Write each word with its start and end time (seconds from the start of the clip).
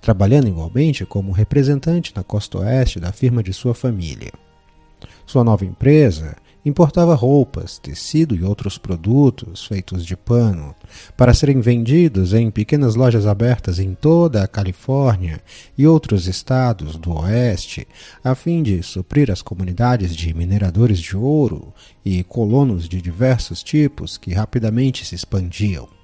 trabalhando 0.00 0.48
igualmente 0.48 1.04
como 1.04 1.32
representante 1.32 2.12
na 2.14 2.22
costa 2.22 2.58
oeste 2.58 2.98
da 2.98 3.12
firma 3.12 3.42
de 3.42 3.52
sua 3.52 3.74
família. 3.74 4.32
Sua 5.26 5.44
nova 5.44 5.64
empresa 5.64 6.36
importava 6.64 7.14
roupas, 7.14 7.78
tecido 7.78 8.34
e 8.34 8.44
outros 8.44 8.76
produtos 8.76 9.64
feitos 9.64 10.04
de 10.04 10.16
pano 10.16 10.74
para 11.16 11.32
serem 11.32 11.60
vendidos 11.60 12.34
em 12.34 12.50
pequenas 12.50 12.94
lojas 12.94 13.26
abertas 13.26 13.78
em 13.78 13.94
toda 13.94 14.42
a 14.42 14.48
Califórnia 14.48 15.40
e 15.76 15.86
outros 15.86 16.26
estados 16.26 16.96
do 16.96 17.12
oeste, 17.12 17.86
a 18.22 18.34
fim 18.34 18.62
de 18.62 18.82
suprir 18.82 19.30
as 19.30 19.40
comunidades 19.40 20.14
de 20.14 20.34
mineradores 20.34 20.98
de 21.00 21.16
ouro 21.16 21.72
e 22.04 22.22
colonos 22.24 22.88
de 22.88 23.00
diversos 23.00 23.62
tipos 23.62 24.18
que 24.18 24.34
rapidamente 24.34 25.04
se 25.04 25.14
expandiam. 25.14 25.99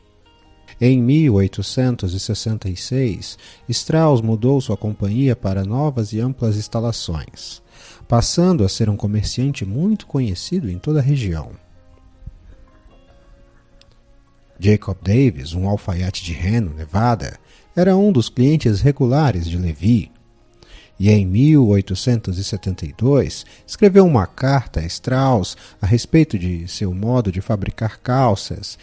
Em 0.80 1.00
1866, 1.00 3.38
Strauss 3.68 4.20
mudou 4.20 4.60
sua 4.60 4.76
companhia 4.76 5.34
para 5.34 5.64
novas 5.64 6.12
e 6.12 6.20
amplas 6.20 6.56
instalações, 6.56 7.62
passando 8.06 8.62
a 8.62 8.68
ser 8.68 8.88
um 8.90 8.96
comerciante 8.96 9.64
muito 9.64 10.06
conhecido 10.06 10.70
em 10.70 10.78
toda 10.78 11.00
a 11.00 11.02
região. 11.02 11.50
Jacob 14.58 14.96
Davis, 15.02 15.52
um 15.54 15.68
alfaiate 15.68 16.24
de 16.24 16.32
Reno, 16.32 16.72
Nevada, 16.74 17.38
era 17.74 17.94
um 17.96 18.10
dos 18.10 18.28
clientes 18.28 18.80
regulares 18.80 19.46
de 19.46 19.56
Levi. 19.58 20.10
E 20.98 21.10
em 21.10 21.26
1872 21.26 23.44
escreveu 23.66 24.06
uma 24.06 24.26
carta 24.26 24.80
a 24.80 24.86
Strauss 24.86 25.54
a 25.80 25.86
respeito 25.86 26.38
de 26.38 26.66
seu 26.68 26.94
modo 26.94 27.30
de 27.30 27.42
fabricar 27.42 28.00
calças 28.00 28.78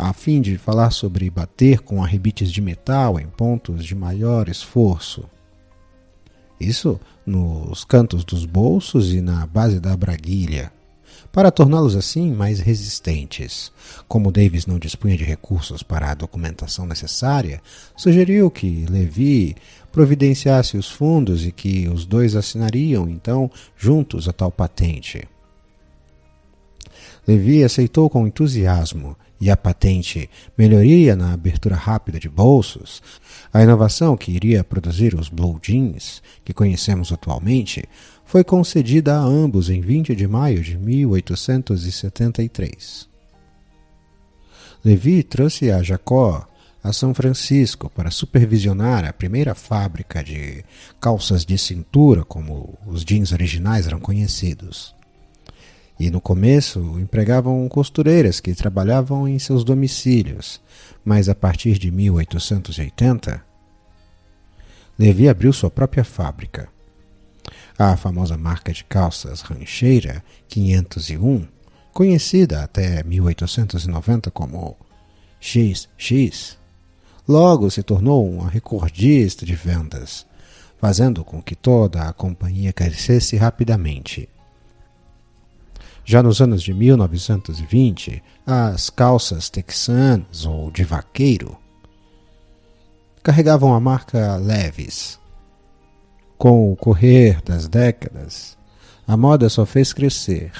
a 0.00 0.14
fim 0.14 0.40
de 0.40 0.56
falar 0.56 0.92
sobre 0.92 1.28
bater 1.28 1.80
com 1.80 2.02
arrebites 2.02 2.50
de 2.50 2.62
metal 2.62 3.20
em 3.20 3.26
pontos 3.26 3.84
de 3.84 3.94
maior 3.94 4.48
esforço. 4.48 5.28
Isso 6.58 6.98
nos 7.26 7.84
cantos 7.84 8.24
dos 8.24 8.46
bolsos 8.46 9.12
e 9.12 9.20
na 9.20 9.46
base 9.46 9.78
da 9.78 9.94
braguilha, 9.94 10.72
para 11.30 11.50
torná-los 11.50 11.94
assim 11.96 12.32
mais 12.32 12.60
resistentes. 12.60 13.70
Como 14.08 14.32
Davis 14.32 14.64
não 14.64 14.78
dispunha 14.78 15.18
de 15.18 15.24
recursos 15.24 15.82
para 15.82 16.10
a 16.10 16.14
documentação 16.14 16.86
necessária, 16.86 17.60
sugeriu 17.94 18.50
que 18.50 18.86
Levi 18.88 19.54
providenciasse 19.92 20.78
os 20.78 20.90
fundos 20.90 21.44
e 21.44 21.52
que 21.52 21.88
os 21.88 22.06
dois 22.06 22.34
assinariam 22.34 23.06
então 23.06 23.50
juntos 23.76 24.28
a 24.28 24.32
tal 24.32 24.50
patente. 24.50 25.28
Levi 27.26 27.62
aceitou 27.62 28.08
com 28.08 28.26
entusiasmo 28.26 29.14
e 29.40 29.50
a 29.50 29.56
patente 29.56 30.30
melhoria 30.56 31.16
na 31.16 31.32
abertura 31.32 31.74
rápida 31.74 32.20
de 32.20 32.28
bolsos, 32.28 33.02
a 33.52 33.60
inovação 33.62 34.16
que 34.16 34.30
iria 34.32 34.62
produzir 34.62 35.14
os 35.14 35.28
blue 35.28 35.58
jeans 35.62 36.22
que 36.44 36.52
conhecemos 36.52 37.10
atualmente 37.10 37.82
foi 38.24 38.44
concedida 38.44 39.16
a 39.16 39.20
ambos 39.20 39.68
em 39.70 39.80
20 39.80 40.14
de 40.14 40.28
maio 40.28 40.62
de 40.62 40.76
1873. 40.76 43.08
Levi 44.84 45.22
trouxe 45.22 45.70
a 45.70 45.82
Jacó 45.82 46.46
a 46.82 46.92
São 46.92 47.12
Francisco 47.12 47.90
para 47.90 48.10
supervisionar 48.10 49.04
a 49.04 49.12
primeira 49.12 49.54
fábrica 49.54 50.24
de 50.24 50.64
calças 51.00 51.44
de 51.44 51.58
cintura, 51.58 52.24
como 52.24 52.78
os 52.86 53.04
jeans 53.04 53.32
originais 53.32 53.86
eram 53.86 54.00
conhecidos. 54.00 54.94
E 56.00 56.10
no 56.10 56.18
começo 56.18 56.80
empregavam 56.98 57.68
costureiras 57.68 58.40
que 58.40 58.54
trabalhavam 58.54 59.28
em 59.28 59.38
seus 59.38 59.62
domicílios, 59.62 60.58
mas 61.04 61.28
a 61.28 61.34
partir 61.34 61.78
de 61.78 61.90
1880, 61.90 63.44
Levi 64.98 65.28
abriu 65.28 65.52
sua 65.52 65.70
própria 65.70 66.02
fábrica. 66.02 66.70
A 67.78 67.98
famosa 67.98 68.38
marca 68.38 68.72
de 68.72 68.82
calças 68.82 69.42
Rancheira 69.42 70.24
501, 70.48 71.46
conhecida 71.92 72.62
até 72.62 73.04
1890 73.04 74.30
como 74.30 74.78
XX, 75.38 76.56
logo 77.28 77.70
se 77.70 77.82
tornou 77.82 78.26
uma 78.26 78.48
recordista 78.48 79.44
de 79.44 79.54
vendas, 79.54 80.24
fazendo 80.78 81.22
com 81.22 81.42
que 81.42 81.54
toda 81.54 82.08
a 82.08 82.12
companhia 82.14 82.72
crescesse 82.72 83.36
rapidamente. 83.36 84.30
Já 86.10 86.24
nos 86.24 86.40
anos 86.40 86.60
de 86.64 86.74
1920, 86.74 88.20
as 88.44 88.90
calças 88.90 89.48
texanas 89.48 90.44
ou 90.44 90.68
de 90.68 90.82
vaqueiro 90.82 91.56
carregavam 93.22 93.72
a 93.72 93.78
marca 93.78 94.34
Levis. 94.34 95.20
Com 96.36 96.72
o 96.72 96.74
correr 96.74 97.40
das 97.42 97.68
décadas, 97.68 98.58
a 99.06 99.16
moda 99.16 99.48
só 99.48 99.64
fez 99.64 99.92
crescer 99.92 100.50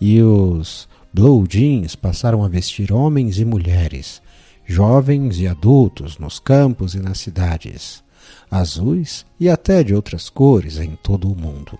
e 0.00 0.20
os 0.20 0.88
blue 1.14 1.46
jeans 1.46 1.94
passaram 1.94 2.42
a 2.42 2.48
vestir 2.48 2.92
homens 2.92 3.38
e 3.38 3.44
mulheres, 3.44 4.20
jovens 4.66 5.38
e 5.38 5.46
adultos 5.46 6.18
nos 6.18 6.40
campos 6.40 6.96
e 6.96 6.98
nas 6.98 7.20
cidades, 7.20 8.02
azuis 8.50 9.24
e 9.38 9.48
até 9.48 9.84
de 9.84 9.94
outras 9.94 10.28
cores 10.28 10.76
em 10.76 10.96
todo 10.96 11.30
o 11.30 11.36
mundo. 11.36 11.78